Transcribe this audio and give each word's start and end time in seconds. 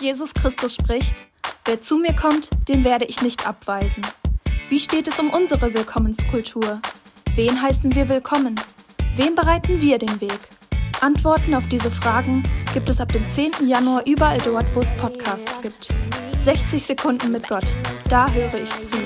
Jesus 0.00 0.34
Christus 0.34 0.74
spricht, 0.74 1.14
wer 1.64 1.80
zu 1.80 1.96
mir 1.96 2.14
kommt, 2.14 2.50
den 2.68 2.84
werde 2.84 3.06
ich 3.06 3.22
nicht 3.22 3.46
abweisen. 3.46 4.06
Wie 4.68 4.78
steht 4.78 5.08
es 5.08 5.18
um 5.18 5.30
unsere 5.30 5.72
Willkommenskultur? 5.72 6.80
Wen 7.34 7.62
heißen 7.62 7.94
wir 7.94 8.08
willkommen? 8.08 8.60
Wem 9.16 9.34
bereiten 9.34 9.80
wir 9.80 9.96
den 9.96 10.20
Weg? 10.20 10.38
Antworten 11.00 11.54
auf 11.54 11.66
diese 11.68 11.90
Fragen 11.90 12.42
gibt 12.74 12.90
es 12.90 13.00
ab 13.00 13.10
dem 13.12 13.26
10. 13.26 13.66
Januar 13.66 14.06
überall 14.06 14.38
dort, 14.38 14.66
wo 14.74 14.80
es 14.80 14.90
Podcasts 14.98 15.62
gibt. 15.62 15.88
60 16.42 16.84
Sekunden 16.84 17.32
mit 17.32 17.48
Gott, 17.48 17.66
da 18.10 18.30
höre 18.30 18.54
ich 18.54 18.70
zu. 18.86 18.98